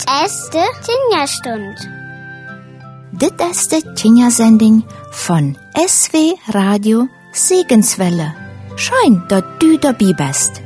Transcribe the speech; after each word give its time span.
Dit 0.00 0.08
ist 0.24 0.50
de 0.54 0.62
Tinja-Stund. 0.82 1.88
Dit 3.12 3.34
ist 3.50 3.70
die 3.70 3.82
Tinja-Sending 3.94 4.82
von 5.10 5.58
SW 5.86 6.32
Radio 6.48 7.06
Segenswelle. 7.32 8.34
Schön, 8.76 9.22
dass 9.28 9.42
du 9.58 9.76
dabei 9.76 10.12
bist. 10.14 10.62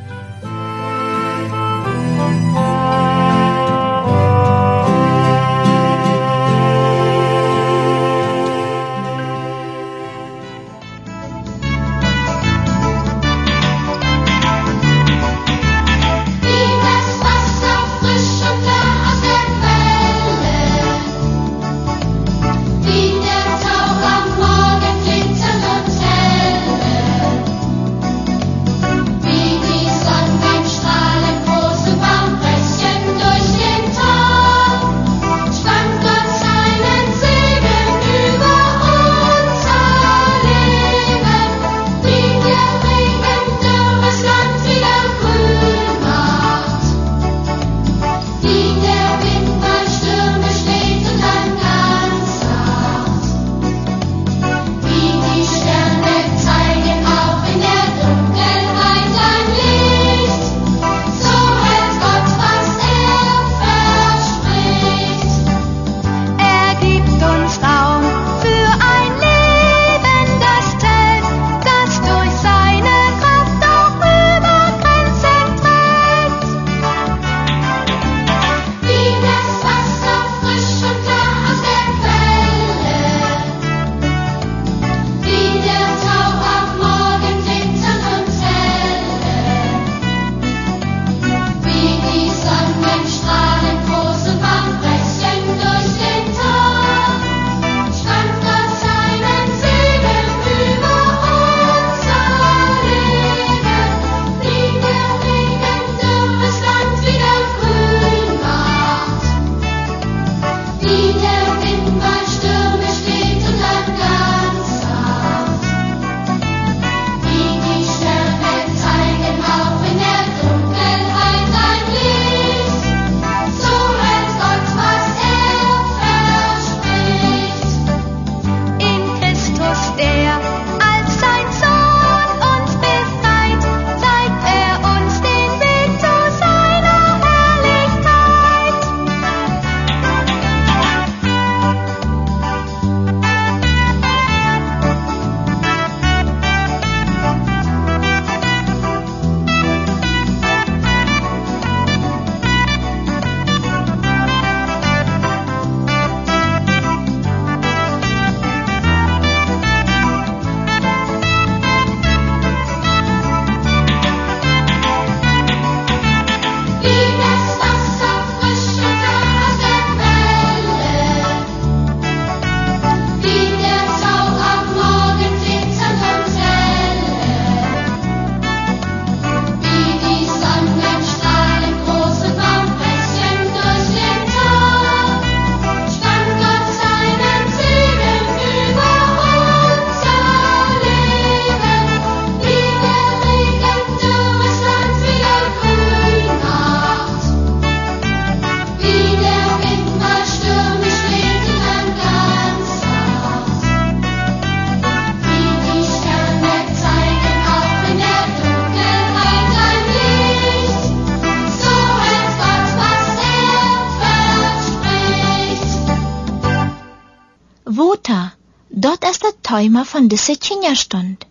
Timer 219.55 219.85
van 219.85 220.09
deze 220.09 220.39
Tinja-Stund. 220.39 221.27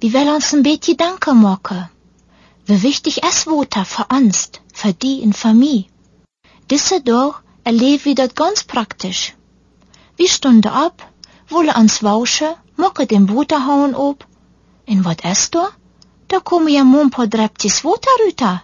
Wir 0.00 0.12
wollen 0.12 0.34
uns 0.34 0.52
ein 0.52 0.62
bisschen 0.62 0.96
Danke 0.96 1.34
machen. 1.34 1.88
Wie 2.66 2.82
wichtig 2.82 3.22
ist 3.22 3.46
Wota 3.46 3.84
für 3.84 4.06
uns, 4.08 4.50
für 4.72 4.92
die 4.92 5.30
für 5.32 5.54
mich. 5.54 5.88
Diese 6.68 7.00
Tag 7.04 7.44
erleben 7.62 8.04
wir 8.04 8.14
das 8.16 8.34
ganz 8.34 8.64
praktisch. 8.64 9.34
Wir 10.16 10.28
stunden 10.28 10.72
ab, 10.86 10.96
wollen 11.48 11.76
uns 11.76 12.02
waschen, 12.02 12.56
machen 12.74 13.06
den 13.06 13.28
Waterhahn 13.28 13.94
ab. 13.94 14.26
Und 14.88 15.04
was 15.04 15.18
ist 15.32 15.54
da? 15.54 15.68
Da 16.26 16.40
kommen 16.40 16.68
ja 16.68 16.82
ein 16.82 17.10
paar 17.10 17.28
Dreptis 17.28 17.84
Water 17.84 18.16
runter. 18.24 18.62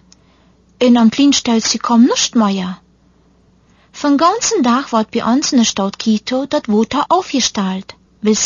Und 0.83 0.97
am 0.97 1.11
Kleinstelzchen 1.11 1.81
kommt 1.81 2.07
nichts 2.07 2.35
mehr. 2.35 2.81
Von 3.93 4.17
ganzen 4.17 4.63
Tag 4.63 4.91
wird 4.91 5.11
bei 5.11 5.23
uns 5.23 5.53
in 5.53 5.59
der 5.59 5.65
Stadt 5.65 5.97
Quito 5.97 6.45
das 6.45 6.67
Wasser 6.67 7.05
aufgestellt, 7.07 7.96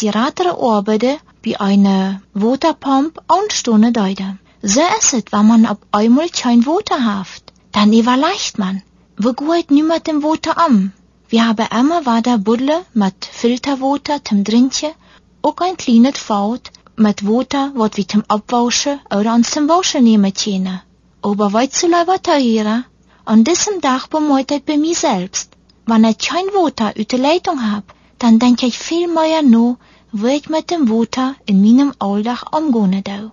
ratere 0.10 0.58
Arbeiten 0.58 1.18
bei 1.44 1.60
einer 1.60 2.22
Waterpump 2.34 3.20
eine 3.28 3.50
Stunde 3.52 3.92
dauern. 3.92 4.40
So 4.62 4.82
ist 5.00 5.14
wenn 5.32 5.48
man 5.48 5.66
auf 5.66 5.78
einmal 5.92 6.30
kein 6.30 6.66
Wasser 6.66 7.04
hat. 7.04 7.44
Dann 7.72 7.94
überleicht 7.94 8.60
man. 8.60 8.84
Wie 9.18 9.34
geht 9.34 9.72
mit 9.84 10.08
dem 10.08 10.24
Wasser 10.24 10.68
um? 10.68 10.92
Wir 11.30 11.48
haben 11.48 11.68
immer 11.72 12.06
weiter 12.06 12.38
Buddle 12.38 12.86
mit 12.94 13.26
Filterwasser 13.26 14.24
zum 14.24 14.44
Trinken, 14.44 14.92
auch 15.42 15.58
ein 15.58 15.78
kleines 15.78 16.20
Feld 16.20 16.72
mit 16.98 17.26
Wasser, 17.26 17.72
was 17.74 17.96
wir 17.96 18.08
zum 18.08 18.24
Abwaschen 18.28 19.00
oder 19.10 19.34
uns 19.34 19.52
zum 19.52 19.70
Waschen 19.70 20.04
nehmen 20.04 20.34
können. 20.34 20.82
Aber 21.22 21.54
weit 21.54 21.74
zu 21.74 21.88
lieber 21.88 22.22
teurer. 22.22 22.84
An 23.24 23.44
diesem 23.44 23.82
Tag 23.82 24.10
ich 24.52 24.66
bei 24.66 24.78
mir 24.78 24.96
selbst. 24.96 25.52
Wenn 25.86 26.04
ich 26.04 26.18
kein 26.18 26.46
Wasser 26.48 26.94
aus 27.00 27.08
der 27.08 27.20
Leitung 27.20 27.72
hab, 27.72 27.86
dann 28.22 28.38
denke 28.38 28.68
ich 28.68 28.78
viel 28.78 29.08
mehr 29.08 29.42
nach, 29.42 29.78
wie 30.12 30.36
ich 30.38 30.48
mit 30.48 30.70
dem 30.70 30.90
Wasser 30.90 31.36
in 31.48 31.62
meinem 31.62 31.94
Alltag 31.98 32.56
umgehen 32.56 33.04
darf. 33.04 33.32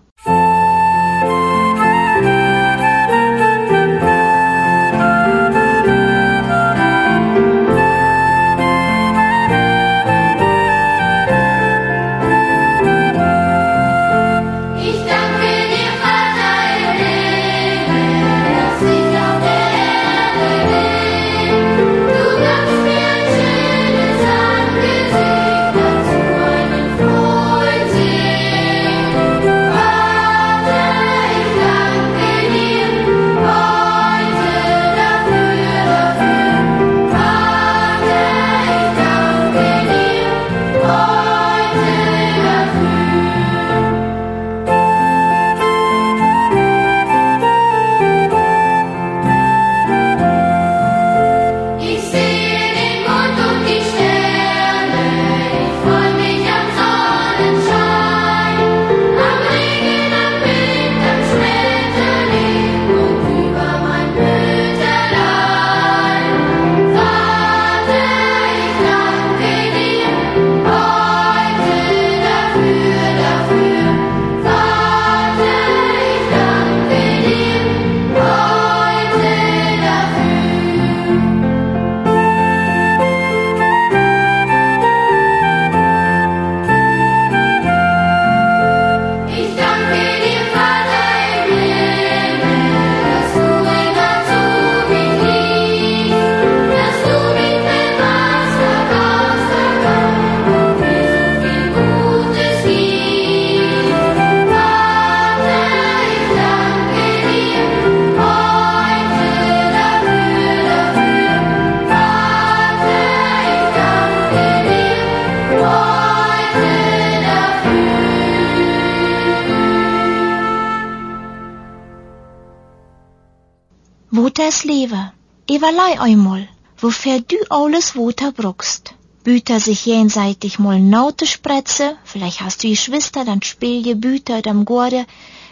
Ist 124.49 124.65
Leben. 124.65 125.11
Evalei 125.47 126.01
einmal, 126.01 126.49
wofür 126.79 127.21
du 127.21 127.37
alles 127.51 127.97
Water 127.97 128.33
brauchst. 128.33 128.95
Büter 129.23 129.61
sich 129.61 129.85
jenseitig 129.85 130.59
mal 130.59 130.81
Naute 130.81 131.27
spretze, 131.27 131.99
vielleicht 132.03 132.41
hast 132.41 132.65
du 132.65 132.71
Geschwister, 132.71 133.27
dann 133.27 133.43
spiel 133.43 133.85
je 133.87 133.93
Büter 133.93 134.41
dem 134.41 134.65
Gorde, 134.65 135.05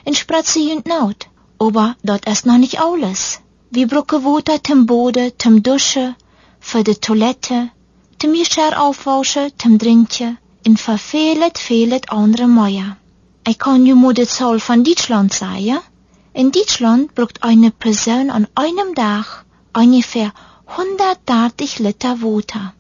in 0.06 0.14
spretze 0.14 0.60
jünd 0.60 0.86
Naut. 0.88 1.28
Aber 1.58 1.94
dort 2.04 2.26
ist 2.26 2.46
noch 2.46 2.56
nicht 2.56 2.80
alles. 2.80 3.40
Wir 3.70 3.86
brauchen 3.86 4.24
Water 4.24 4.64
zum 4.64 4.86
Bode, 4.86 5.34
zum 5.36 5.62
Dusche, 5.62 6.14
für 6.58 6.82
die 6.82 6.94
Toilette, 6.94 7.68
zum 8.18 8.32
Geschirr 8.32 8.80
aufwaschen, 8.80 9.52
zum 9.58 9.78
Trinken, 9.78 10.38
in 10.64 10.78
vielet, 10.78 11.58
vielet 11.58 12.10
andere 12.10 12.48
Mäuer. 12.48 12.96
Ich 13.46 13.58
kann 13.58 13.84
ju 13.84 13.94
mal 13.94 14.14
die 14.14 14.26
Zahl 14.26 14.58
von 14.58 14.84
Deutschland 14.84 15.34
sagen. 15.34 15.80
In 16.36 16.52
Deutschland 16.52 17.14
braucht 17.14 17.42
eine 17.42 17.70
Person 17.70 18.28
an 18.28 18.46
einem 18.54 18.94
Tag 18.94 19.46
ungefähr 19.74 20.34
130 20.66 21.78
Liter 21.78 22.20
Wasser. 22.20 22.74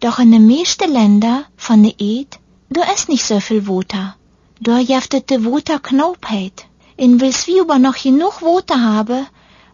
Doch 0.00 0.20
in 0.20 0.32
den 0.32 0.46
meisten 0.46 0.90
Ländern 0.90 1.44
von 1.54 1.82
der 1.82 2.00
Erde, 2.00 2.38
da 2.70 2.80
ist 2.94 3.10
nicht 3.10 3.26
so 3.26 3.40
viel 3.40 3.68
Wasser. 3.68 4.16
Da 4.58 4.78
jeftet 4.78 5.28
die 5.28 5.44
Wasser 5.44 5.80
Knappheit. 5.80 6.64
In 6.96 7.20
wills 7.20 7.46
wir 7.46 7.64
aber 7.64 7.78
noch 7.78 8.02
genug 8.02 8.40
Wasser 8.40 8.80
haben, 8.80 9.26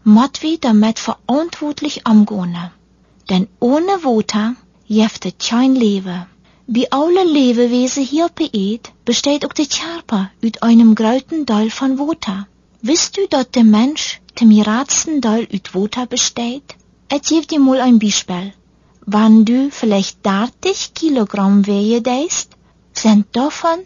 muss 0.03 0.43
wir 0.43 0.59
damit 0.59 0.99
verantwortlich 0.99 2.09
umgehen. 2.09 2.73
Denn 3.29 3.47
ohne 3.61 4.03
Wasser 4.03 4.56
jeftet 4.88 5.38
kein 5.38 5.77
Leben. 5.77 6.27
Wie 6.67 6.91
alle 6.91 7.23
Lebewesen 7.23 8.03
hier 8.03 8.25
auf 8.25 8.32
der 8.32 8.53
Erde 8.53 8.91
besteht 9.05 9.47
auch 9.47 9.53
der 9.53 9.67
Körper 9.67 10.32
aus 10.44 10.62
einem 10.62 10.97
großen 10.97 11.47
Teil 11.47 11.71
von 11.71 11.97
Wasser. 11.97 12.49
Wisst 12.82 13.19
du, 13.19 13.29
dass 13.29 13.50
der 13.50 13.65
Mensch 13.65 14.23
zum 14.37 14.59
ratsten 14.59 15.21
Teil 15.21 15.47
aus 15.53 15.75
Wasser 15.75 16.06
besteht? 16.06 16.77
Ich 17.12 17.23
gebe 17.29 17.47
dir 17.47 17.61
mal 17.61 17.79
ein 17.79 17.99
Beispiel. 17.99 18.55
Wenn 19.05 19.44
du 19.44 19.71
vielleicht 19.71 20.25
30 20.25 20.94
Kilogramm 20.94 21.62
deist, 21.62 22.56
sind 22.94 23.27
davon 23.37 23.81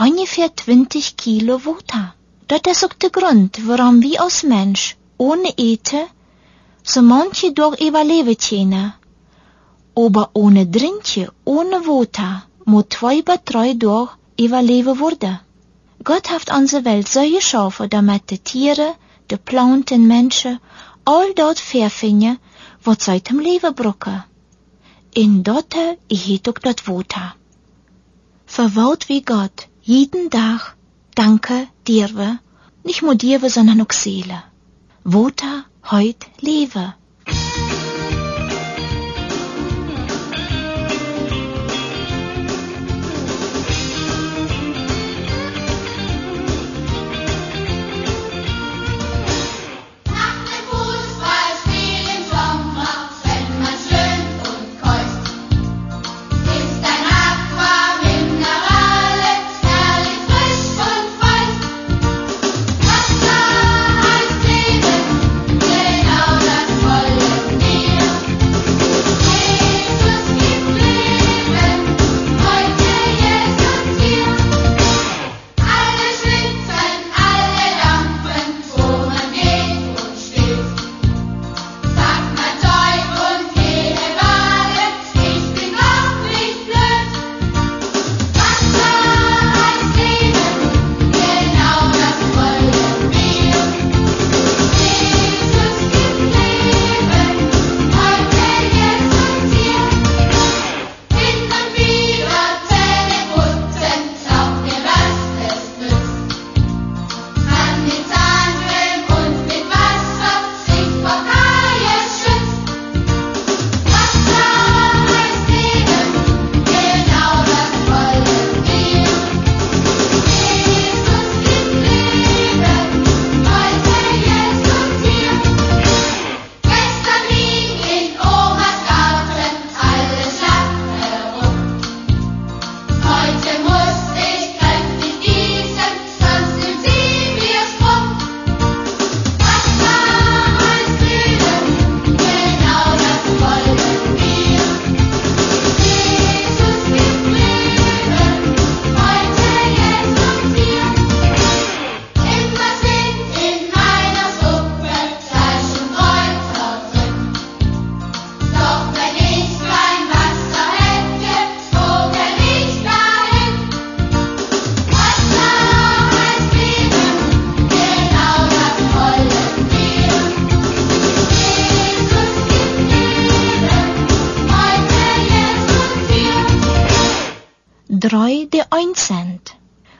ungefähr 0.00 0.50
20 0.56 1.18
Kilo 1.18 1.62
Wasser. 1.66 2.14
Das 2.46 2.62
ist 2.70 2.84
auch 2.86 2.94
der 2.94 3.10
Grund, 3.10 3.60
warum 3.66 4.00
wir 4.00 4.22
als 4.22 4.44
Mensch 4.44 4.96
ohne 5.18 5.52
Eten 5.58 6.06
so 6.82 7.02
manche 7.02 7.52
durch 7.52 7.78
überleben 7.82 8.38
können. 8.38 8.94
Aber 9.94 10.30
ohne 10.32 10.70
Trinken, 10.70 11.28
ohne 11.44 11.86
Wasser, 11.86 12.44
muss 12.64 12.86
zwei 12.88 13.20
bis 13.20 13.40
drei 13.44 13.74
durch 13.74 14.10
überleben 14.40 14.98
worden. 15.00 15.40
Gott 16.08 16.30
hat 16.30 16.50
unsere 16.56 16.86
Welt 16.86 17.06
so 17.06 17.20
geschaffen, 17.20 17.90
damit 17.90 18.30
die 18.30 18.38
Tiere, 18.38 18.94
die 19.30 19.36
Planten, 19.36 20.06
Menschen 20.06 20.58
all 21.04 21.34
dort 21.34 21.58
verfinden, 21.58 22.38
was 22.82 23.04
sie 23.04 23.22
zum 23.22 23.40
Leben 23.40 23.74
brauchen. 23.74 24.24
In 25.12 25.44
dort 25.44 25.74
ist 26.08 26.48
auch 26.48 26.60
das 26.62 26.86
Wasser. 26.86 27.34
Verwaut 28.46 29.10
wie 29.10 29.20
Gott 29.20 29.68
jeden 29.82 30.30
Tag 30.30 30.78
danke 31.14 31.68
dir, 31.86 32.38
nicht 32.84 33.02
nur 33.02 33.14
dir, 33.14 33.38
sondern 33.50 33.82
auch 33.82 33.92
Seele. 33.92 34.44
Wasser 35.04 35.66
heut 35.90 36.24
lebe. 36.40 36.94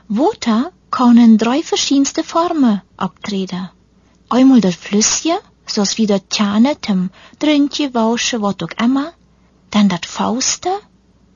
Water 0.09 0.73
kann 0.91 1.19
in 1.19 1.37
drei 1.37 1.63
verschiedenste 1.63 2.25
Formen 2.25 2.81
abtreten. 2.97 3.69
Einmal 4.31 4.61
das 4.61 4.75
Flüsschen, 4.75 5.37
so's 5.67 5.99
wie 5.99 6.07
das 6.07 6.23
Tjane 6.31 6.81
zum 6.81 7.11
Trinken, 7.39 7.93
Waschen, 7.95 8.43
was 8.43 8.57
auch 8.63 8.85
immer. 8.85 9.13
Dann 9.71 9.89
das 9.89 10.01
Fauste, 10.07 10.71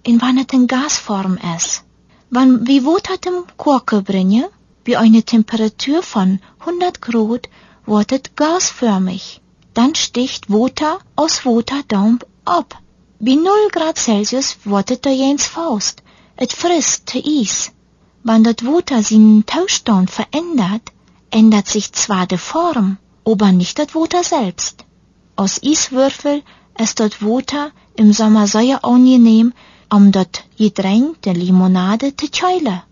in 0.02 0.20
wann 0.22 0.38
es 0.38 0.52
in 0.52 0.66
Gasform 0.66 1.38
ist. 1.56 1.84
Wenn 2.30 2.66
wir 2.66 2.84
Water 2.86 3.20
zum 3.20 3.44
Kochen 3.58 4.04
bringen, 4.04 4.46
bei 4.86 4.98
einer 4.98 5.24
Temperatur 5.24 6.02
von 6.02 6.40
100 6.60 7.00
Grad, 7.02 7.48
wird 7.86 8.12
es 8.12 8.22
gasförmig. 8.34 9.40
Dann 9.74 9.94
sticht 9.94 10.50
Water 10.50 10.98
aus 11.14 11.44
Waterdampf 11.44 12.24
ab. 12.44 12.78
Bei 13.20 13.34
0 13.34 13.68
Grad 13.70 13.98
Celsius 13.98 14.56
wird 14.64 14.90
es 14.90 15.00
da 15.00 15.10
jens 15.10 15.46
Faust. 15.46 16.01
Es 16.36 16.54
frisst 16.54 17.14
Eis. 17.14 17.72
Wenn 18.24 18.44
das 18.44 18.64
Water 18.64 19.02
seinen 19.02 19.44
Tauschstand 19.46 20.10
verändert, 20.10 20.92
ändert 21.30 21.68
sich 21.68 21.92
zwar 21.92 22.26
die 22.26 22.38
Form, 22.38 22.98
aber 23.24 23.52
nicht 23.52 23.78
das 23.78 23.94
Water 23.94 24.24
selbst. 24.24 24.84
Aus 25.36 25.60
Eiswürfel 25.62 26.42
ist 26.78 27.00
das 27.00 27.20
Water 27.22 27.70
im 27.96 28.12
Sommer 28.12 28.46
sehr 28.46 28.84
angenehm, 28.84 29.52
um 29.90 30.12
das 30.12 30.28
Getränk 30.56 31.22
der 31.22 31.34
Limonade 31.34 32.16
zu 32.16 32.28
kühlen. 32.28 32.82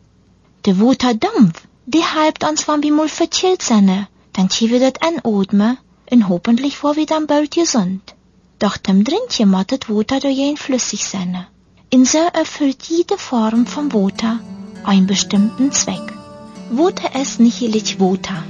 Der 0.66 0.78
Waterdampf, 0.78 1.62
der 1.87 2.14
halbt 2.14 2.44
uns, 2.44 2.68
wenn 2.68 2.82
wir 2.82 2.92
mal 2.92 3.09
verchillt 3.09 3.62
sind, 3.62 4.06
dann 4.35 4.49
können 4.49 4.70
wir 4.70 4.80
das 4.80 5.00
anatmen, 5.00 5.78
und 6.11 6.28
hoffentlich 6.28 6.82
war 6.82 6.97
wir 6.97 7.06
dann 7.06 7.26
bald 7.26 7.52
gesund. 7.52 8.14
Doch 8.59 8.76
dem 8.76 9.04
Drintje 9.04 9.47
moet 9.47 9.70
het 9.70 9.88
water 9.88 10.20
doorheen 10.20 10.56
flüssig 10.56 11.06
sein. 11.06 11.47
In 11.92 12.04
so 12.04 12.18
erfüllt 12.18 12.85
jede 12.85 13.18
Form 13.18 13.66
von 13.66 13.92
Water 13.92 14.38
einen 14.85 15.09
bestimmten 15.09 15.73
Zweck. 15.73 16.12
Water 16.70 17.20
ist 17.20 17.40
nicht 17.40 17.61
jährlich 17.61 17.99
Water. 17.99 18.44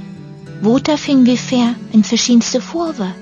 Water 0.61 0.95
finden 0.95 1.25
wir 1.25 1.37
fair 1.37 1.73
in 1.91 2.03
verschiedenste 2.03 2.61
Formen. 2.61 3.15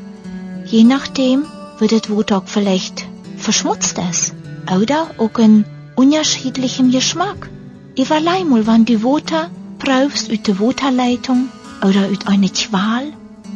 Je 0.65 0.83
nachdem 0.83 1.45
wird 1.77 1.93
das 1.93 2.09
Water 2.09 2.39
auch 2.39 2.47
vielleicht 2.47 3.05
verschmutzt 3.37 3.97
ist. 4.11 4.33
Oder 4.69 5.07
auch 5.19 5.39
in 5.39 5.63
unterschiedlichem 5.95 6.91
Geschmack. 6.91 7.49
Überlei 7.97 8.43
mal, 8.43 8.67
wenn 8.67 8.83
du 8.83 9.01
Water 9.01 9.49
prüfst 9.77 10.29
aus 10.29 10.43
der 10.45 10.59
Waterleitung 10.59 11.47
oder 11.81 12.09
aus 12.09 12.27
einer 12.27 12.49
Qual, 12.49 13.13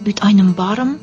aus 0.07 0.21
einem 0.21 0.55
Baum 0.55 0.95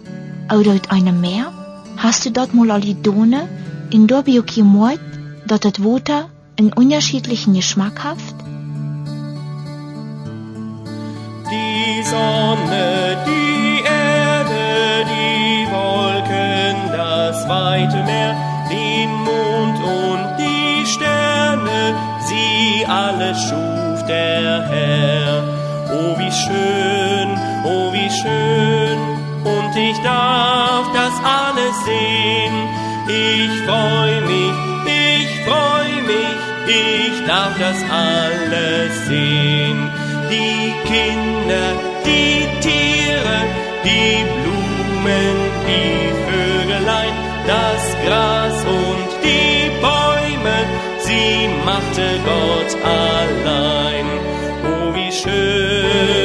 oder 0.50 0.72
aus 0.72 0.88
einem 0.88 1.20
Meer, 1.20 1.52
hast 1.98 2.24
du 2.24 2.30
dort 2.30 2.54
mal 2.54 2.70
alle 2.70 2.94
Donne 2.94 3.46
in 3.90 4.06
der 4.06 4.22
gemerkt, 4.22 5.09
das 5.58 5.82
Water 5.82 6.28
einen 6.58 6.72
unterschiedlichen 6.72 7.54
Geschmack 7.54 8.04
hat? 8.04 8.18
Die 11.50 12.02
Sonne, 12.04 13.16
die 13.26 13.82
Erde, 13.84 15.06
die 15.10 15.66
Wolken, 15.72 16.92
das 16.92 17.48
weite 17.48 18.04
Meer, 18.04 18.36
den 18.70 19.10
Mond 19.10 19.78
und 19.82 20.36
die 20.38 20.86
Sterne, 20.86 21.96
sie 22.20 22.86
alle 22.86 23.34
schuf 23.34 24.06
der 24.06 24.68
Herr. 24.68 25.42
Oh, 25.92 26.16
wie 26.18 26.30
schön, 26.30 27.28
oh, 27.64 27.92
wie 27.92 28.10
schön, 28.10 28.98
und 29.44 29.76
ich 29.76 29.98
darf 30.02 30.86
das 30.92 31.14
alles 31.24 31.84
sehen. 31.84 32.54
Ich 33.08 33.62
freu 33.66 34.19
darf 37.30 37.56
das 37.58 37.78
alles 38.06 39.06
sehen. 39.06 39.78
Die 40.32 40.74
Kinder, 40.92 41.68
die 42.08 42.38
Tiere, 42.64 43.38
die 43.88 44.14
Blumen, 44.36 45.36
die 45.68 45.96
Vögelein, 46.26 47.14
das 47.52 47.82
Gras 48.04 48.58
und 48.84 49.08
die 49.26 49.70
Bäume, 49.86 50.58
sie 51.06 51.32
machte 51.70 52.06
Gott 52.30 52.72
allein. 53.00 54.06
Oh, 54.70 54.88
wie 54.96 55.12
schön, 55.20 56.19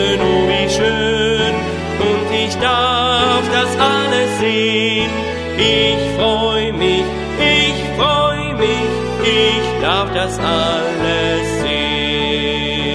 das 10.15 10.39
alles 10.39 11.61
sehen. 11.61 12.85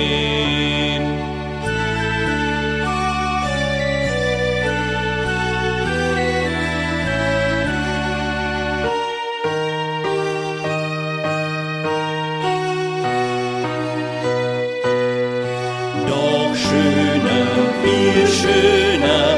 Doch 16.09 16.55
schöner, 16.55 17.47
viel 17.85 18.27
schöner 18.41 19.29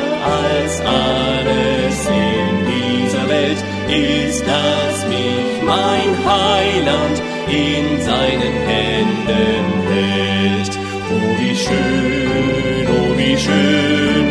als 0.41 0.81
alles 0.81 2.07
in 2.07 2.55
dieser 2.73 3.29
Welt 3.29 3.61
ist, 3.89 4.43
dass 4.47 4.97
mich 5.09 5.63
mein 5.65 6.11
Heiland 6.25 7.32
in 7.49 8.01
seinen 8.01 8.55
Händen 8.69 9.65
hält. 9.89 10.79
Oh, 11.11 11.41
wie 11.41 11.57
schön, 11.57 12.87
oh, 12.89 13.17
wie 13.17 13.37
schön, 13.37 14.27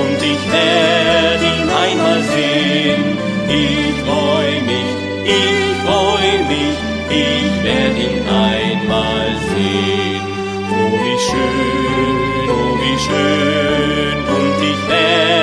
und 0.00 0.18
ich 0.32 0.42
werde 0.52 1.44
ihn 1.54 1.68
einmal 1.84 2.22
sehen. 2.34 3.04
Ich 3.48 3.94
freu 4.04 4.48
mich, 4.70 4.90
ich 5.24 5.74
freu 5.84 6.26
mich, 6.52 6.76
ich 7.10 7.64
werde 7.64 7.98
ihn 8.08 8.20
einmal 8.28 9.28
sehen. 9.50 10.22
Oh, 10.70 10.92
wie 11.04 11.18
schön, 11.28 12.46
oh, 12.48 12.74
wie 12.82 12.98
schön, 13.06 14.16
und 14.36 14.56
ich 14.72 14.80
werde 14.88 15.33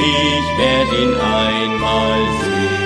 ich 0.00 0.58
werde 0.58 1.02
ihn 1.02 1.14
einmal 1.14 2.20
sehen. 2.40 2.84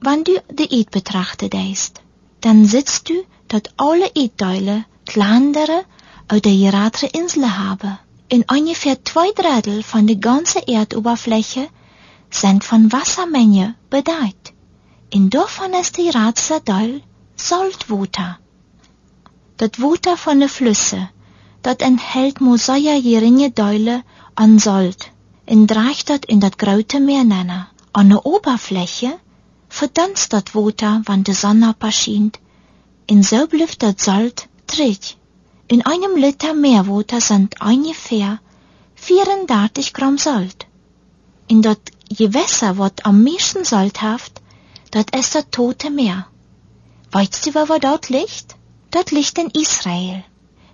Wenn 0.00 0.24
du 0.24 0.42
die 0.50 0.80
Eid 0.80 0.90
betrachtest, 0.90 2.00
dann 2.40 2.64
siehst 2.64 3.08
du, 3.08 3.14
dass 3.48 3.62
alle 3.76 4.10
Eidteile 4.16 4.84
kleinere 5.04 5.84
oder 6.32 6.50
geratere 6.50 7.10
Inseln 7.10 7.58
haben. 7.58 7.98
In 8.28 8.44
ungefähr 8.50 9.04
zwei 9.04 9.30
Drittel 9.32 9.82
von 9.82 10.06
der 10.06 10.16
ganzen 10.16 10.62
Erdoberfläche 10.62 11.68
sind 12.30 12.64
von 12.64 12.92
Wassermenge 12.92 13.74
bedeckt. 13.90 14.54
In 15.10 15.30
davon 15.30 15.74
ist 15.74 15.98
die 15.98 16.04
geradste 16.04 16.64
Teil 16.64 17.02
Saltwater. 17.34 18.38
Das 19.56 19.70
Wasser 19.78 20.16
von 20.16 20.40
den 20.40 20.48
Flüssen, 20.48 21.08
das 21.62 21.76
enthält 21.78 22.40
nur 22.40 22.58
sehr 22.58 23.00
geringe 23.02 23.54
Teile 23.54 24.02
an 24.34 24.58
Salt 24.58 25.10
und 25.46 25.66
dreigt 25.66 26.08
das 26.08 26.20
in 26.26 26.40
das 26.40 26.56
große 26.56 27.00
Meer 27.00 27.24
nennen. 27.24 27.66
An 27.92 28.08
der 28.08 28.24
Oberfläche 28.24 29.18
verdunst 29.68 30.32
das 30.32 30.54
Wasser, 30.54 31.02
wenn 31.06 31.24
die 31.24 31.32
Sonne 31.32 31.74
erscheint. 31.80 32.38
Und 33.10 33.24
so 33.24 33.46
bleibt 33.46 33.82
das 33.82 33.96
Salt 33.98 34.48
träg. 34.66 35.16
In 35.68 35.84
einem 35.84 36.16
Liter 36.16 36.54
Meerwasser 36.54 37.20
sind 37.20 37.60
ungefähr 37.60 38.40
34 38.94 39.92
Gramm 39.92 40.18
Salt. 40.18 40.66
In 41.48 41.62
das 41.62 41.78
Gewässer, 42.08 42.78
was 42.78 42.92
am 43.02 43.22
meisten 43.22 43.64
Salt 43.64 44.02
hat, 44.02 44.32
das 44.90 45.06
ist 45.16 45.34
das 45.34 45.46
Tote 45.50 45.90
Meer. 45.90 46.26
Weißt 47.12 47.46
du, 47.46 47.54
wo 47.54 47.78
dort 47.78 48.08
liegt? 48.08 48.56
Das 48.90 49.10
liegt 49.10 49.38
in 49.38 49.50
Israel. 49.50 50.24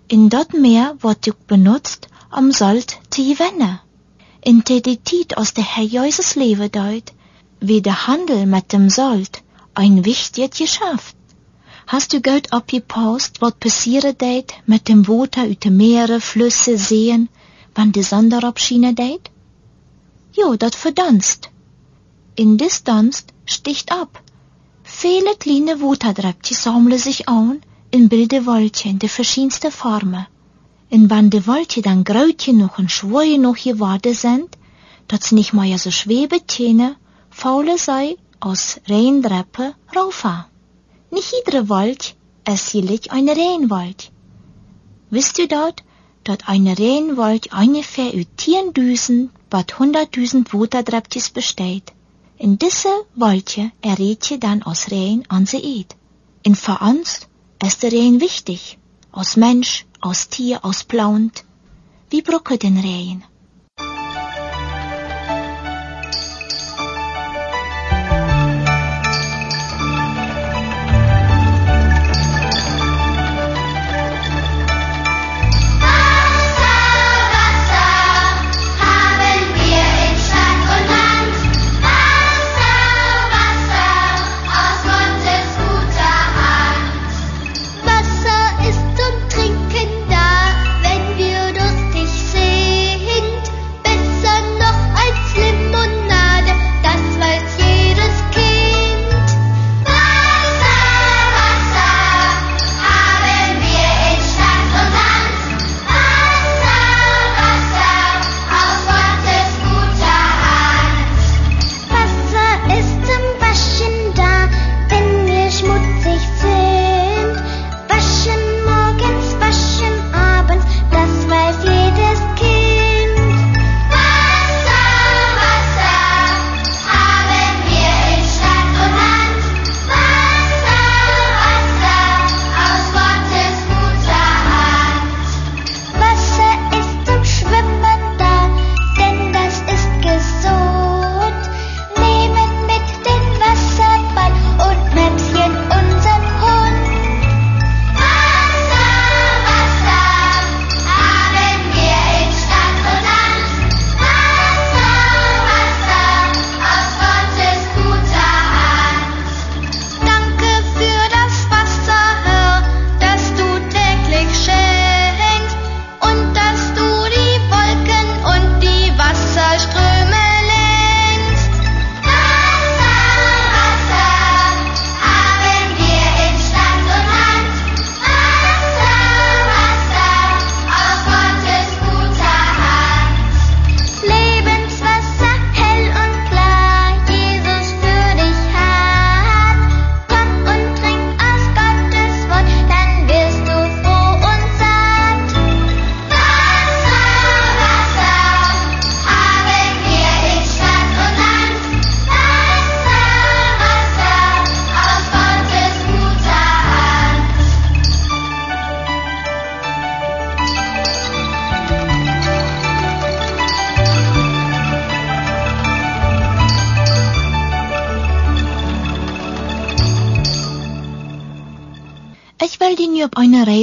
In 0.08 0.28
dat 0.28 0.52
Meer 0.52 0.94
wird 1.00 1.28
auch 1.28 1.34
benutzt, 1.48 2.06
um 2.30 2.52
Salt 2.52 2.98
zu 3.10 3.22
gewinnen. 3.22 3.80
In 4.40 4.62
der 4.62 4.80
die 4.80 5.02
Zeit 5.02 5.36
aus 5.36 5.52
der 5.52 5.64
Herr 5.64 5.82
Jesus 5.82 6.36
Leben 6.36 6.70
deut, 6.70 7.12
wie 7.58 7.82
der 7.82 8.06
Handel 8.06 8.46
mit 8.46 8.72
dem 8.72 8.88
Salt 8.88 9.42
ein 9.74 10.04
wichtiges 10.04 10.58
Geschäft. 10.58 11.16
Hast 11.88 12.12
du 12.12 12.20
gut 12.20 12.52
abgepasst, 12.52 13.40
was 13.40 13.54
passieren 13.54 14.14
deit 14.16 14.54
mit 14.66 14.86
dem 14.86 15.08
Wasser 15.08 15.42
uit 15.42 15.64
de 15.64 15.72
Meere, 15.72 16.20
Flüsse, 16.20 16.78
Seen, 16.78 17.28
wann 17.74 17.90
die 17.90 18.04
Sonne 18.04 18.44
abschienen 18.44 18.94
deit? 18.94 19.30
Jo, 20.32 20.54
dat 20.54 20.76
verdunst. 20.76 21.50
In 22.36 22.56
dis 22.58 22.84
Dunst 22.84 23.32
sticht 23.44 23.90
ab. 23.90 24.22
Viele 24.84 25.34
kleine 25.34 25.80
Waterdröpfchen 25.80 26.56
sammeln 26.56 26.98
sich 26.98 27.28
an 27.28 27.60
in 27.90 28.08
bilde 28.08 28.46
Wolkchen, 28.46 28.98
de 28.98 29.08
verschiedenste 29.08 29.70
Formen. 29.70 30.26
Und 30.90 31.10
wenn 31.10 31.30
die 31.30 31.46
Wolkchen 31.46 31.82
dann 31.82 32.04
groß 32.04 32.36
genug 32.44 32.78
und 32.78 32.90
schwer 32.90 33.24
genug 33.24 33.62
geworden 33.62 34.14
sind, 34.14 34.56
dat 35.08 35.22
sie 35.22 35.34
nicht 35.34 35.52
mehr 35.52 35.78
so 35.78 35.90
schwebe 35.90 36.40
können, 36.40 36.96
faule 37.30 37.78
sei 37.78 38.16
aus 38.40 38.80
Rehendreppe 38.88 39.74
raufa. 39.94 40.48
Nicht 41.10 41.32
jeder 41.32 41.68
Wolk 41.68 42.14
ist 42.48 42.72
jährlich 42.72 43.10
eine 43.12 43.36
Rehenwolk. 43.36 44.10
Wisst 45.10 45.38
ihr 45.38 45.48
dort, 45.48 45.82
dass 46.24 46.38
eine 46.46 46.76
Rehenwolk 46.76 47.48
ungefähr 47.56 48.12
über 48.12 48.30
10.000 48.38 49.28
bis 49.50 49.60
100.000 49.60 50.52
Waterdröpfchen 50.52 51.32
besteht? 51.32 51.92
In 52.38 52.58
diese 52.58 52.90
Wolke 53.14 53.72
errät 53.80 54.30
ihr 54.30 54.38
dann 54.38 54.62
aus 54.62 54.90
Rehen 54.90 55.24
an 55.28 55.46
sie 55.46 55.80
Eid. 55.80 55.96
In 56.42 56.54
für 56.54 56.80
ist 57.64 57.82
der 57.82 57.92
Rehen 57.92 58.20
wichtig. 58.20 58.78
Aus 59.12 59.36
Mensch, 59.36 59.86
aus 60.00 60.28
Tier, 60.28 60.64
aus 60.64 60.84
Plant. 60.84 61.44
Wie 62.10 62.22
brücke 62.22 62.58
den 62.58 62.78
Rehen? 62.78 63.24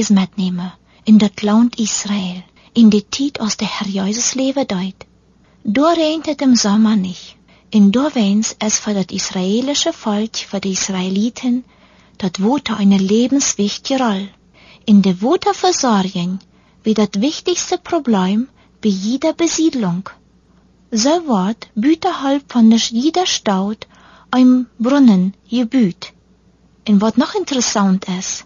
Metnemen 0.09 0.73
in 1.03 1.17
dat 1.17 1.41
land 1.41 1.75
Israël, 1.75 2.43
in 2.71 2.89
die 2.89 3.05
tijd 3.09 3.39
als 3.39 3.55
de 3.55 3.65
Herr 3.65 3.87
Jezus 3.87 4.33
leven 4.33 4.67
deed. 4.67 4.95
Daar 5.63 5.95
reint 5.95 6.25
het 6.25 6.41
im 6.41 6.55
Sommer 6.55 6.97
nicht. 6.97 7.35
In 7.69 7.91
Dorwens 7.91 8.55
es 8.57 8.79
für 8.79 8.93
das 8.93 9.05
israelische 9.05 9.93
Volk, 9.93 10.35
für 10.35 10.59
die 10.59 10.71
Israeliten, 10.71 11.63
dat 12.17 12.39
Water 12.39 12.77
eine 12.77 12.97
lebenswichtige 12.97 13.97
Rolle. 14.03 14.29
In 14.85 15.01
der 15.01 15.21
Waterversorgung 15.21 16.39
wie 16.83 16.93
das 16.93 17.09
wichtigste 17.13 17.77
Problem 17.77 18.49
bei 18.81 18.89
jeder 18.89 19.33
Besiedlung. 19.33 20.09
So 20.91 21.09
wird 21.09 21.67
büterhalb 21.75 22.51
von 22.51 22.69
der 22.69 22.79
jeder 22.79 23.25
Stadt 23.25 23.87
ein 24.31 24.67
Brunnen 24.77 25.33
gebüht. 25.49 26.13
Und 26.87 27.01
was 27.01 27.17
noch 27.17 27.35
interessant 27.35 28.05
ist, 28.19 28.45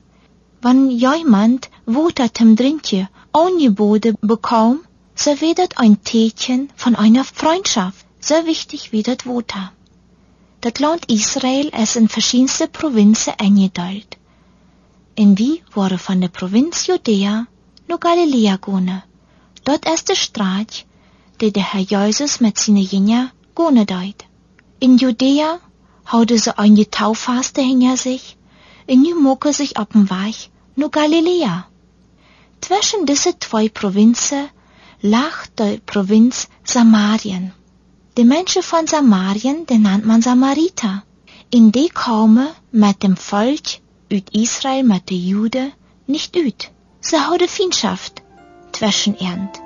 wenn 0.61 0.89
jemand 0.89 1.69
Wasser 1.85 2.33
zum 2.33 2.55
Trinken 2.55 3.07
angeboten 3.31 4.17
bekommt, 4.21 4.81
so 5.15 5.41
wird 5.41 5.77
ein 5.77 6.03
Tätchen 6.03 6.69
von 6.75 6.95
einer 6.95 7.23
Freundschaft, 7.23 8.05
so 8.19 8.35
wichtig 8.45 8.91
wie 8.91 9.03
das 9.03 9.25
Wasser. 9.25 9.71
Das 10.61 10.79
Land 10.79 11.11
Israel 11.11 11.67
ist 11.67 11.95
in 11.95 12.09
verschiedenste 12.09 12.67
Provinzen 12.67 13.33
eingeteilt. 13.37 14.17
In 15.15 15.37
wie 15.37 15.63
wurde 15.71 15.97
von 15.97 16.21
der 16.21 16.29
Provinz 16.29 16.87
Judäa 16.87 17.47
nur 17.87 17.99
Galiläa 17.99 18.57
gone. 18.57 19.03
Dort 19.63 19.87
ist 19.87 20.09
der 20.09 20.15
Straat, 20.15 20.85
die 21.41 21.51
der 21.51 21.73
Herr 21.73 21.81
Jesus 21.81 22.39
mit 22.39 22.57
seinen 22.57 22.77
Jüngern 22.77 23.31
gone 23.55 23.85
deut. 23.85 24.25
In 24.79 24.97
Judäa 24.97 25.59
haute 26.11 26.37
sie 26.37 26.57
ein 26.57 26.75
Taufaste 26.89 27.61
hinter 27.61 27.97
sich, 27.97 28.36
nu 28.95 29.15
mucke 29.15 29.53
sich 29.53 29.77
Weg 29.77 30.49
nur 30.75 30.89
Galiläa. 30.89 31.67
Zwischen 32.61 33.05
diese 33.05 33.37
zwei 33.39 33.69
Provinzen 33.69 34.49
lag 35.01 35.47
die 35.59 35.81
Provinz 35.85 36.47
Samarien. 36.63 37.53
Die 38.17 38.23
Menschen 38.23 38.63
von 38.63 38.87
Samarien, 38.87 39.65
die 39.65 39.77
nennt 39.77 40.05
man 40.05 40.21
Samariter. 40.21 41.03
In 41.49 41.71
die 41.71 41.89
kamen 41.89 42.49
mit 42.71 43.03
dem 43.03 43.15
Volk 43.15 43.79
ut 44.11 44.29
Israel 44.31 44.83
mit 44.83 45.09
den 45.09 45.25
Juden 45.27 45.73
nicht 46.07 46.35
ut. 46.35 46.71
Sie 46.99 47.17
houden 47.17 47.47
Feindschaft 47.47 48.21
zwischen 48.71 49.15
ernt. 49.19 49.61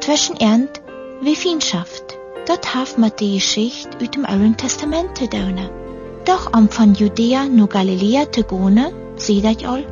Zwischen 0.00 0.36
ernt 0.36 0.80
wie 1.20 1.36
Feindschaft. 1.36 2.16
Dat 2.46 2.74
haft 2.74 2.98
mit 2.98 3.18
die 3.20 3.34
Geschichte 3.34 3.98
ut 4.02 4.14
dem 4.14 4.24
Alten 4.24 4.56
Testament 4.56 5.16
te 5.16 5.26
doen. 5.28 5.85
Doch 6.26 6.52
om 6.52 6.68
von 6.68 6.92
Judäa 6.94 7.44
nur 7.46 7.68
Galiläa 7.68 8.24
te 8.24 8.42
gone, 8.42 8.92
seht 9.16 9.44
ich 9.44 9.68
all, 9.68 9.84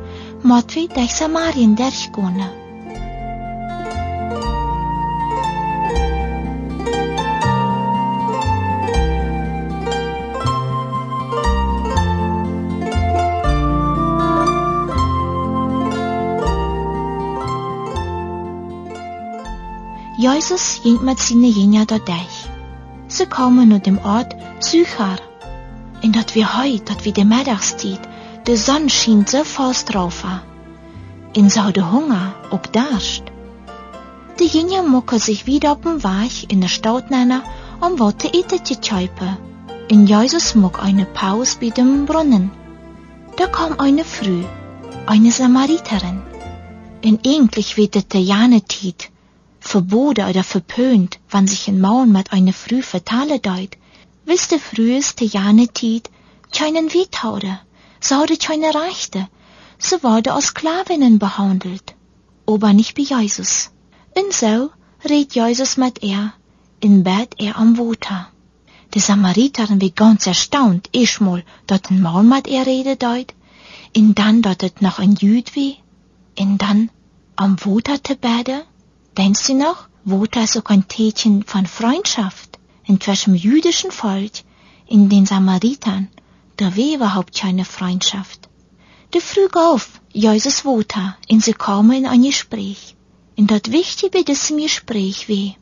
moet 0.42 0.74
we 0.74 0.88
durch 0.88 1.14
Samarien 1.14 1.76
durchgone. 1.76 2.50
Jesus 20.16 20.80
ging 20.82 21.04
mit 21.04 21.20
seinen 21.20 21.44
Jüngern 21.44 21.86
dort. 21.86 22.10
Sie 23.06 23.26
kamen 23.26 23.68
nach 23.68 23.80
dem 23.80 23.98
Ort 23.98 24.34
Sychar. 24.58 25.18
Und 26.04 26.14
dat 26.16 26.34
wir 26.34 26.58
heut, 26.58 26.90
dat 26.90 27.06
wir 27.06 27.14
die 27.14 27.24
Mittagszeit, 27.24 28.00
die 28.46 28.56
Sonne 28.56 28.90
schien 28.90 29.24
so 29.26 29.42
fast 29.42 29.94
drauf. 29.94 30.22
Und 31.34 31.50
sie 31.50 31.60
hadden 31.62 31.90
Hunger, 31.90 32.34
ob 32.50 32.70
Durst. 32.74 33.22
Die 34.38 34.46
Jünger 34.54 34.82
mucken 34.82 35.18
sich 35.18 35.46
wieder 35.46 35.76
den 35.76 36.04
Weg 36.04 36.52
in 36.52 36.60
der 36.60 36.68
Stadt 36.68 37.10
nennen, 37.10 37.40
um 37.80 37.98
was 37.98 38.18
zu 38.18 38.28
eten 38.28 38.62
zu 38.62 38.74
kaufen. 38.74 39.38
Und 39.90 40.06
Jesus 40.06 40.54
muck 40.54 40.82
eine 40.82 41.06
Pause 41.06 41.56
bei 41.58 41.70
dem 41.70 42.04
Brunnen. 42.04 42.50
Da 43.38 43.46
kam 43.46 43.80
eine 43.80 44.04
Frau, 44.04 44.44
eine 45.06 45.32
Samariterin. 45.32 46.20
Und 47.02 47.26
eigentlich 47.26 47.78
wird 47.78 48.12
der 48.12 48.20
Janetid 48.20 49.08
verboten 49.58 50.28
oder 50.28 50.44
verpönt, 50.44 51.18
wann 51.30 51.46
sich 51.46 51.66
ein 51.66 51.80
Mann 51.80 52.12
mit 52.12 52.30
einer 52.30 52.52
Früh 52.52 52.82
vertalen 52.82 53.40
deut. 53.40 53.78
Wisst 54.26 54.52
ihr 54.52 54.60
früheste 54.60 55.24
Janetid 55.24 56.10
keinen 56.50 56.88
sie 56.88 58.14
hatte 58.14 58.36
keine 58.36 58.74
Rechte, 58.74 59.28
sie 59.78 60.02
wurde 60.02 60.32
als 60.32 60.46
Sklavinnen 60.46 61.18
behandelt, 61.18 61.94
aber 62.46 62.72
nicht 62.72 62.94
bei 62.94 63.02
Jesus. 63.02 63.70
Und 64.14 64.32
so 64.32 64.70
red 65.08 65.34
Jesus 65.34 65.76
mit 65.76 66.02
ihr, 66.02 66.32
in 66.80 67.02
Bett 67.02 67.34
er 67.38 67.56
am 67.56 67.76
Water. 67.76 68.28
Die 68.94 69.00
Samariterin 69.00 69.80
wie 69.80 69.90
ganz 69.90 70.26
erstaunt, 70.26 70.88
erstmal, 70.92 71.44
dat 71.66 71.90
ein 71.90 72.00
Mann 72.00 72.28
mit 72.28 72.46
ihr 72.46 72.66
rede 72.66 72.96
deut, 72.96 73.34
und 73.96 74.18
dann, 74.18 74.42
het 74.62 74.82
noch 74.82 74.98
ein 74.98 75.16
Jüd 75.16 75.54
wie, 75.54 75.76
und 76.38 76.58
dann 76.58 76.90
am 77.36 77.56
Water 77.64 78.02
te 78.02 78.16
bede. 78.16 78.64
Denkst 79.16 79.46
du 79.46 79.54
noch, 79.54 79.88
Water 80.04 80.44
ist 80.44 80.56
auch 80.56 80.70
ein 80.70 80.86
Tätchen 80.88 81.42
von 81.42 81.66
Freundschaft 81.66 82.53
in 82.86 83.00
zwischen 83.00 83.34
jüdischen 83.34 83.90
Volk 83.90 84.32
in 84.86 85.08
den 85.08 85.26
Samaritern, 85.26 86.08
da 86.56 86.76
war 86.76 86.94
überhaupt 86.94 87.34
keine 87.34 87.64
Freundschaft. 87.64 88.48
Die 89.12 89.20
früh 89.20 89.48
auf, 89.54 90.00
Jesus 90.12 90.64
Water, 90.64 91.16
und 91.30 91.42
sie 91.42 91.52
kamen 91.52 91.98
in 91.98 92.06
ein 92.06 92.22
Gespräch. 92.22 92.94
Und 93.36 93.50
das 93.50 93.72
Wichtige 93.72 94.10
bei 94.10 94.22
diesem 94.22 94.58
Gespräch 94.58 95.28
war, 95.28 95.54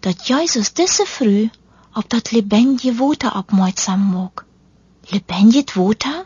dass 0.00 0.28
Jesus 0.28 0.74
diese 0.74 1.06
früh 1.06 1.48
auf 1.92 2.04
das 2.04 2.32
lebendige 2.32 2.98
Water 2.98 3.36
aufmerksam 3.36 4.12
mag. 4.12 4.44
Lebendiges 5.10 5.76
Water? 5.76 6.24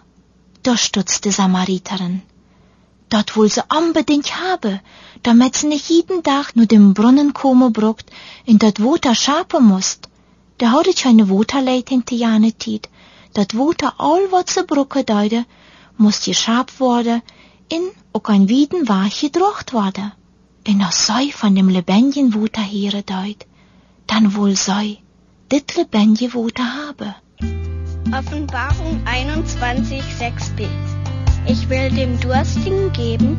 Da 0.63 0.77
stutzte 0.77 1.33
Samariterin. 1.33 2.23
Dat 3.09 3.37
wohl 3.37 3.51
sie 3.51 3.63
unbedingt 3.69 4.41
habe, 4.41 4.81
damit 5.23 5.57
sie 5.57 5.69
nicht 5.69 5.89
jeden 5.89 6.23
Tag 6.23 6.57
nur 6.57 6.67
dem 6.67 6.95
Brunnen 6.95 7.35
kommen 7.35 7.73
brucht 7.73 8.07
und 8.47 8.63
dat 8.63 8.81
Water 8.81 9.15
schapen 9.15 9.65
musst. 9.65 10.09
Da 10.59 10.71
hat 10.73 10.87
ich 10.87 10.97
keine 10.97 11.29
Waterleit 11.29 11.91
in 11.91 12.05
die 12.05 12.19
Janetid. 12.19 12.89
Dat 13.33 13.57
Water 13.57 13.95
all 13.99 14.31
wat 14.31 14.51
sie 14.51 14.63
brucke 14.63 15.03
deide, 15.05 15.45
muss 15.97 16.25
geschabt 16.25 16.79
worden 16.81 17.23
in 17.69 17.83
auch 18.13 18.29
ein 18.29 18.49
Wieden 18.49 18.89
war 18.89 19.09
gedrocht 19.09 19.73
worden. 19.73 20.13
Und 20.67 20.83
als 20.83 21.07
sei 21.07 21.31
von 21.33 21.55
dem 21.55 21.69
lebendigen 21.69 22.35
Water 22.35 22.63
here 22.63 23.03
deut, 23.03 23.47
dann 24.07 24.35
wohl 24.35 24.57
sei 24.57 24.99
dit 25.51 25.77
lebendige 25.77 26.35
Water 26.35 26.65
habe. 26.87 27.15
Offenbarung 28.13 29.01
21, 29.05 30.01
6b. 30.01 30.69
Ich 31.47 31.69
will 31.69 31.91
dem 31.91 32.19
Durstigen 32.21 32.93
geben 32.93 33.39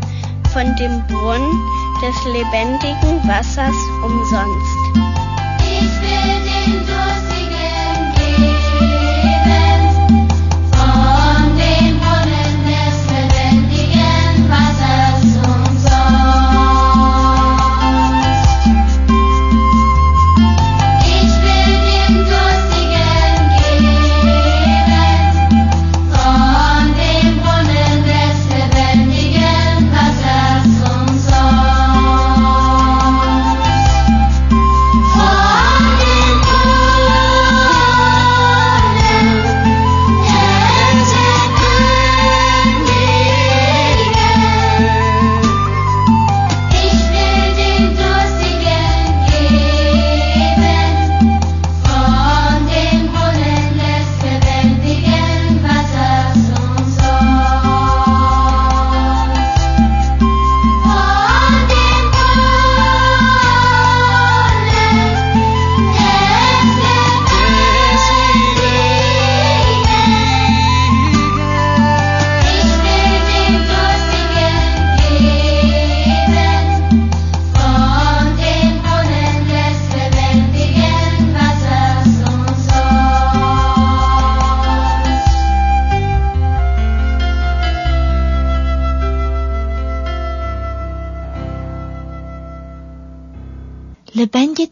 von 0.54 0.76
dem 0.76 1.06
Brunnen 1.08 1.60
des 2.02 2.16
lebendigen 2.26 3.28
Wassers 3.28 3.76
umsonst. 4.04 5.25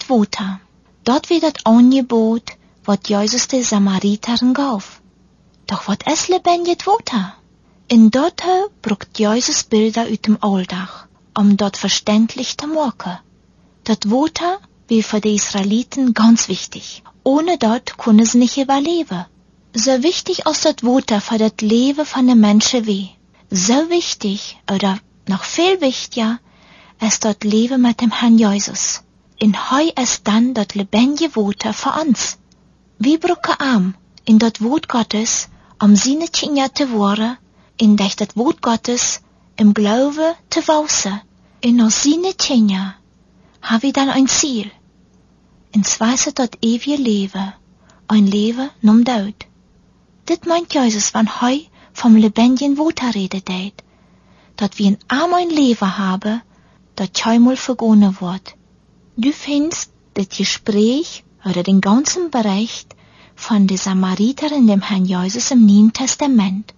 Water. 0.10 0.60
Dort 1.03 1.29
wird 1.29 1.43
das 1.43 1.65
Angebot, 1.65 2.51
was 2.86 2.99
Jesus 3.08 3.47
der 3.47 3.63
Samariterin 3.63 4.53
gaf. 4.53 5.01
Doch 5.67 5.88
wat 5.88 6.08
is 6.12 6.27
lebendigt 6.27 6.86
Water? 6.88 7.36
In 7.88 8.12
dort 8.12 8.43
brucht 8.82 9.19
Jesus 9.19 9.63
Bilder 9.63 10.03
uit 10.03 10.25
dem 10.25 10.38
Alldach, 10.41 11.08
um 11.38 11.58
dort 11.58 11.77
verständlich 11.77 12.58
zu 12.58 12.67
machen. 12.67 13.19
Dat 13.84 14.10
Water 14.10 14.60
wie 14.88 15.03
für 15.03 15.21
die 15.21 15.36
Israeliten 15.36 16.13
ganz 16.13 16.47
wichtig. 16.47 17.03
Ohne 17.23 17.58
dort 17.58 17.97
können 17.97 18.25
sie 18.25 18.38
nicht 18.38 18.58
überleben. 18.58 19.25
So 19.73 20.03
wichtig 20.03 20.45
als 20.45 20.62
das 20.62 20.84
Water 20.84 21.21
für 21.21 21.38
das 21.38 21.53
Leben 21.62 22.06
von 22.06 22.27
den 22.27 22.39
Menschen 22.39 22.86
wie. 22.86 23.10
So 23.49 23.89
wichtig, 23.89 24.58
oder 24.71 24.99
noch 25.27 25.43
viel 25.43 25.82
wichtiger, 25.82 26.39
ist 27.01 27.25
das 27.25 27.38
Leben 27.43 27.82
mit 27.82 28.01
dem 28.01 28.12
Herrn 28.12 28.38
Jesus. 28.38 29.03
In 29.43 29.56
heu 29.69 29.89
ist 30.01 30.25
dann 30.25 30.53
das 30.53 30.73
lebendige 30.73 31.36
Water 31.36 31.73
für 31.73 31.91
uns. 32.01 32.38
Wir 32.97 33.19
brauchen 33.19 33.60
arm 33.60 33.95
in 34.23 34.39
das 34.39 34.62
Wort 34.62 34.88
Gottes, 34.88 35.49
um 35.84 35.97
seine 35.97 36.29
Kinder 36.29 36.73
zu 36.73 36.86
werden, 36.93 37.38
in 37.75 37.97
durch 37.97 38.15
das 38.15 38.38
Wort 38.38 38.62
Gottes 38.62 39.19
im 39.58 39.73
Glaube 39.73 40.36
zu 40.49 40.65
wachsen. 40.69 41.19
In 41.60 41.82
als 41.82 42.03
seine 42.03 42.34
Kinder 42.34 42.95
haben 43.62 43.82
wir 43.82 43.91
dann 43.91 44.10
ein 44.10 44.29
Ziel. 44.29 44.71
En 45.73 45.84
zwijse 45.84 46.32
dat 46.32 46.58
eeuwige 46.63 46.95
leven, 46.95 47.53
ein 48.08 48.27
Leben 48.27 48.69
nom 48.79 49.03
dood. 49.03 49.39
Dit 50.29 50.45
meint 50.45 50.73
Jesus, 50.73 51.13
wann 51.13 51.41
heu 51.41 51.60
vom 51.91 52.15
lebendigen 52.15 52.77
Water 52.77 53.13
redet 53.13 53.49
dat 54.56 54.77
wir 54.77 54.88
ein 54.88 54.99
arm 55.10 55.34
ein 55.34 55.49
Leben 55.49 55.97
haben, 55.97 56.41
dat 56.95 57.13
keinmal 57.13 57.58
vergonnen 57.58 58.21
wird. 58.21 58.56
Du 59.15 59.32
findest 59.32 59.91
das 60.15 60.28
Gespräch 60.30 61.23
oder 61.45 61.62
den 61.62 61.82
ganzen 61.82 62.32
Bericht 62.32 62.95
von 63.36 63.67
der 63.67 63.78
Samariterin 63.78 64.65
dem 64.65 64.82
Herrn 64.82 65.06
Jesus 65.06 65.52
im 65.52 65.67
Neuen 65.67 65.93
Testament, 65.93 66.73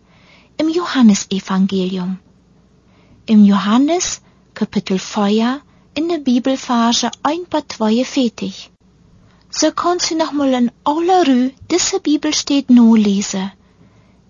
im 0.57 0.67
Johannesevangelium. 0.67 2.19
Im 3.25 3.45
Johannes 3.45 4.21
Kapitel 4.53 4.99
4 4.99 5.61
in 5.93 6.09
der 6.09 6.17
Bibelphase 6.17 7.09
1 7.23 7.47
paar 7.47 7.69
42. 7.69 8.69
So 9.49 9.71
kannst 9.71 10.11
du 10.11 10.17
noch 10.17 10.33
mal 10.33 10.53
in 10.53 10.71
aller 10.83 11.25
Ruhe 11.25 11.53
diese 11.71 12.01
Bibel 12.01 12.33
steht 12.33 12.69
nur 12.69 12.97
lesen 12.97 13.49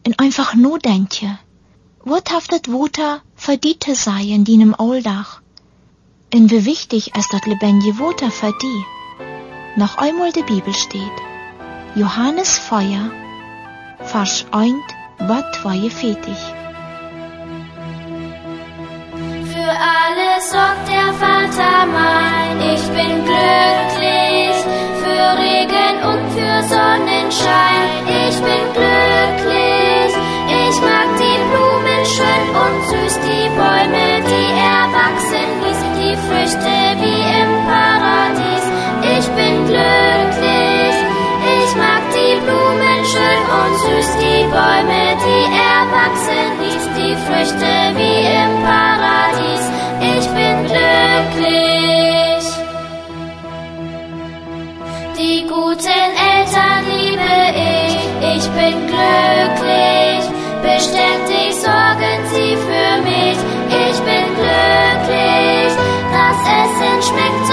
und 0.06 0.20
einfach 0.20 0.54
nur 0.54 0.78
denken. 0.78 1.39
Was 2.02 2.26
hat 2.30 2.52
das 2.52 2.72
Water 2.72 3.24
für 3.36 3.58
die 3.58 3.80
zu 3.80 3.96
sein, 3.96 4.44
die 4.44 4.62
im 4.62 4.76
Alldach? 4.76 5.41
Und 6.33 6.51
wie 6.51 6.65
wichtig 6.65 7.15
ist 7.15 7.31
das 7.31 7.45
lebendige 7.45 7.99
Water 7.99 8.31
für 8.31 8.53
die? 8.61 8.85
Noch 9.77 9.97
einmal 9.97 10.31
die 10.31 10.43
Bibel 10.43 10.73
steht. 10.73 11.17
Johannes 11.95 12.57
Feuer, 12.57 13.09
Vers 14.03 14.45
1, 14.51 14.73
Wort 15.19 15.55
42. 15.61 16.33
Für 19.53 19.71
alles 19.71 20.51
sorgt 20.51 20.88
der 20.88 21.13
Vater 21.13 21.85
mein, 21.88 22.59
ich 22.73 22.83
bin 22.88 23.23
glücklich. 23.23 24.57
Für 25.01 25.27
Regen 25.39 25.95
und 26.11 26.31
für 26.31 26.63
Sonnenschein, 26.63 27.88
ich 28.27 28.35
bin 28.41 28.63
glücklich. 28.73 30.11
Ich 30.47 30.81
mag 30.81 31.09
die 31.17 31.39
Blumen 31.49 32.05
schön 32.05 32.45
und 32.63 32.77
süß, 32.89 33.19
die 33.21 33.49
Bäume, 33.55 34.14
die 36.15 36.28
Früchte 36.28 36.75
wie 37.01 37.21
im 37.41 37.51
Paradies. 37.67 38.65
Ich 39.17 39.28
bin 39.36 39.65
glücklich. 39.65 40.95
Ich 41.58 41.75
mag 41.75 42.01
die 42.13 42.36
Blumen 42.41 43.01
schön 43.12 43.41
und 43.60 43.73
süß, 43.84 44.10
die 44.19 44.43
Bäume, 44.56 45.04
die 45.25 45.45
erwachsen 45.75 46.47
ließ, 46.62 46.86
die 46.97 47.15
Früchte 47.25 47.73
wie 47.97 48.19
im 48.43 48.54
Paradies. 48.63 49.63
Ich 50.15 50.25
bin 50.38 50.56
glücklich. 50.69 52.45
Die 55.17 55.41
guten 55.47 56.10
Eltern 56.34 56.82
liebe 56.91 57.34
ich, 57.56 57.93
ich 58.36 58.45
bin 58.51 58.88
glücklich. 58.88 60.23
Beständig 60.62 61.54
sorgen 61.56 62.19
sie 62.34 62.56
für 62.56 63.01
mich, 63.04 63.38
ich 63.69 63.99
bin 64.01 64.28
glücklich. 64.36 65.64
Das 66.43 66.82
Essen 66.82 67.44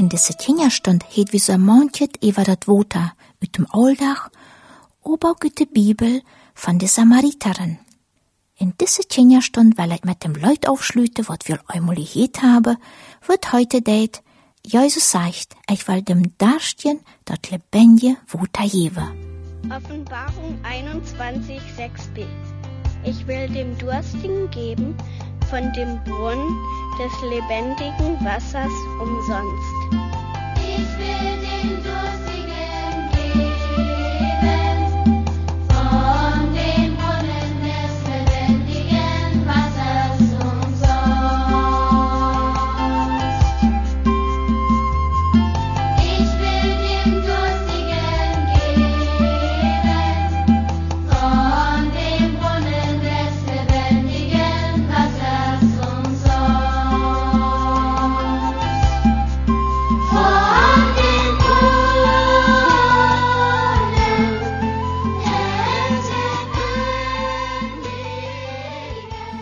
In 0.00 0.08
dieser 0.08 0.32
Kinderstund 0.32 1.04
het 1.14 1.30
wir 1.34 1.40
so 1.40 1.58
manches 1.58 2.08
über 2.22 2.42
das 2.42 2.66
Water 2.66 3.12
mit 3.38 3.58
dem 3.58 3.66
Alldach, 3.70 4.30
aber 5.04 5.32
auch 5.32 5.40
die 5.40 5.66
Bibel 5.66 6.22
von 6.54 6.78
der 6.78 6.88
Samariterin. 6.88 7.78
In 8.56 8.72
dieser 8.80 9.02
Kinderstund, 9.02 9.76
weil 9.76 9.92
ich 9.92 10.02
mit 10.04 10.24
dem 10.24 10.34
Leut 10.36 10.66
aufschlüte, 10.66 11.28
was 11.28 11.40
wir 11.44 11.60
einmal 11.66 11.96
gehört 11.96 12.40
haben, 12.40 12.78
wird 13.26 13.52
heute 13.52 13.82
date, 13.82 14.22
Jesus 14.64 15.10
sagt, 15.10 15.54
ich 15.70 15.86
will 15.86 16.00
dem 16.00 16.32
Darstchen 16.38 17.00
das 17.26 17.50
lebendige 17.50 18.16
Water 18.32 18.66
geben. 18.70 19.06
Offenbarung 19.70 20.58
21, 20.62 21.60
6b. 21.76 22.24
Ich 23.04 23.26
will 23.26 23.48
dem 23.50 23.76
Durstigen 23.76 24.50
geben 24.50 24.96
von 25.50 25.72
dem 25.72 25.98
Brunnen 26.04 26.56
des 26.96 27.12
lebendigen 27.22 28.24
Wassers 28.24 28.70
umsonst. 29.00 29.74
Ich 30.56 30.86
will 30.96 31.40
den 31.42 31.82
Durstigen 31.82 32.09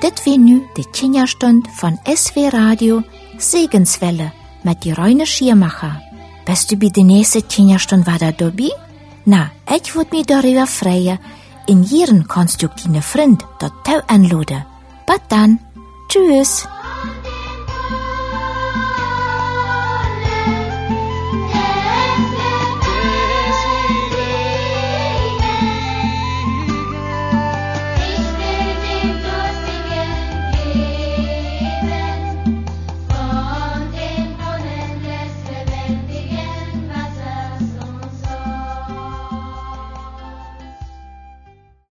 Brunnen 0.09 0.15
des 0.15 0.25
Dit 0.25 0.25
wie 0.25 0.39
nu 0.39 0.67
de 0.75 0.85
Kinderstund 0.85 1.69
von 1.77 1.99
SW 2.05 2.49
Radio 2.49 3.03
Segenswelle 3.39 4.33
mit 4.63 4.85
die 4.85 4.93
Reine 4.93 5.27
Schiermacher. 5.27 6.01
Bist 6.47 6.71
du 6.71 6.77
bei 6.77 6.89
der 6.89 7.05
nächsten 7.05 7.47
Kinderstund 7.47 8.07
wieder 8.07 8.33
dabei? 8.33 8.71
Na, 9.25 9.51
ich 9.75 9.95
würd 9.95 10.13
mich 10.13 10.27
darüber 10.27 10.67
freuen. 10.67 11.19
In 11.67 11.83
du 12.63 12.69
deine 12.69 13.03
Freund 13.03 13.45
dort 13.59 14.11
anladen. 14.11 14.65
Bis 15.07 15.21
dann. 15.29 15.59
Tschüss. 16.09 16.67